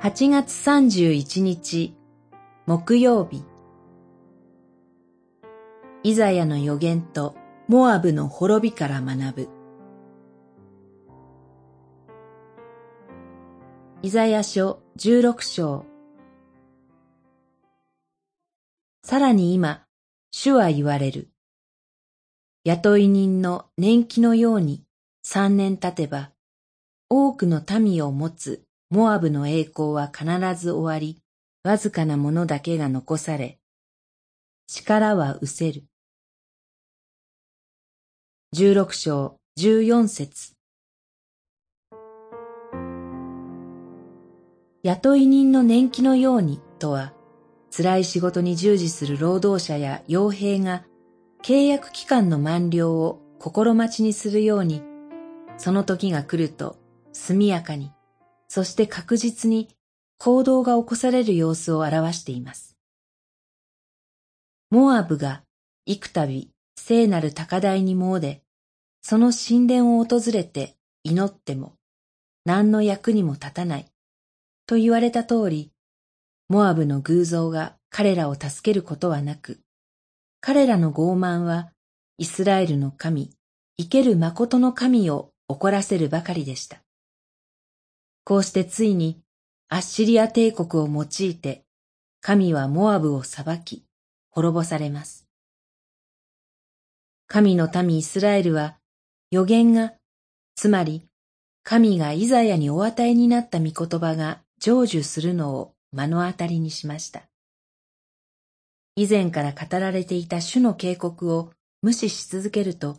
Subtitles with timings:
[0.00, 1.96] 8月31日
[2.66, 3.42] 木曜日。
[6.04, 7.34] イザヤの予言と
[7.66, 9.48] モアブの滅びから学ぶ。
[14.02, 15.84] イザヤ書16章。
[19.02, 19.82] さらに今、
[20.30, 21.28] 主は言われる。
[22.62, 24.84] 雇い人の年季のように
[25.24, 26.30] 三年経てば、
[27.10, 30.24] 多くの民を持つモアブの栄光は必
[30.54, 31.20] ず終わり、
[31.62, 33.58] わずかなものだけが残され、
[34.66, 35.84] 力は失せる。
[38.52, 40.54] 十六章十四節
[44.82, 47.12] 雇い人の年季のようにとは、
[47.70, 50.86] 辛い仕事に従事する労働者や傭兵が
[51.44, 54.82] 契約期間の満了を心待ちにするように、
[55.58, 56.78] その時が来ると
[57.12, 57.92] 速やかに
[58.48, 59.68] そして確実に
[60.18, 62.76] 行動が起こされる様子を表しています。
[64.70, 65.42] モアブが
[65.86, 68.42] 幾度聖なる高台に詣で、
[69.02, 71.74] その神殿を訪れて祈っても
[72.44, 73.86] 何の役にも立たない
[74.66, 75.70] と言われた通り、
[76.48, 79.60] モアブの偶像が彼らを助けることはなく、
[80.40, 81.70] 彼らの傲慢は
[82.18, 83.30] イスラエルの神、
[83.78, 86.82] 生ける誠の神を怒らせるばかりでした。
[88.28, 89.22] こうしてついに
[89.70, 91.64] アッシリア帝国を用いて
[92.20, 93.86] 神はモアブを裁き
[94.28, 95.26] 滅ぼされます。
[97.26, 98.76] 神の民イスラエルは
[99.30, 99.94] 予言が、
[100.56, 101.06] つまり
[101.62, 107.22] 神がイザヤにお与えになった御言葉が成就するのを目の当たりにしました。
[108.94, 112.98] 以前から語られていた主の警告を無視し続けると、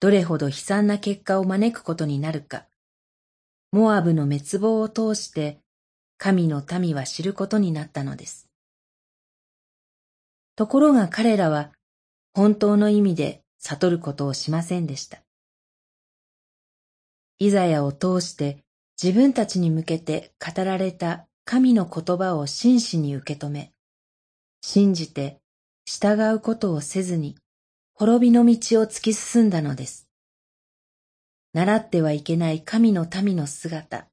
[0.00, 2.64] どれほど悲惨な結果を招くことになるか、
[3.70, 5.60] モアブの滅亡を通して
[6.16, 8.48] 神の民は知ることになったのです。
[10.56, 11.70] ところが彼らは
[12.34, 15.18] 本当の意味で悟ることをしませんでした。
[17.38, 18.64] イザヤを通して
[19.00, 23.72] 自分たちに向けて語られた神の言葉を真摯に受け止め、
[24.60, 25.40] 信じて
[25.84, 27.36] 従うことをせずに
[27.94, 30.07] 滅びの道を突き進んだのです。
[31.54, 34.08] 習ってはいけない神の民の姿、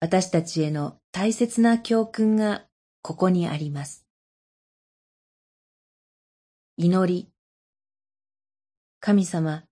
[0.00, 2.64] 私たちへの大切な教訓が
[3.02, 4.06] ここにあります。
[6.76, 7.28] 祈り。
[9.00, 9.64] 神様、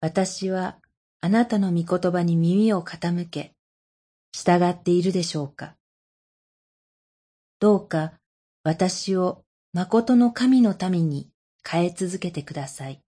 [0.00, 0.78] 私は
[1.20, 3.54] あなたの御言葉に耳を傾け、
[4.32, 5.74] 従っているでしょうか
[7.58, 8.12] どうか
[8.62, 11.28] 私を誠の神の民に
[11.68, 13.02] 変え続けてください。